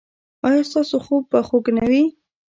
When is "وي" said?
1.91-2.03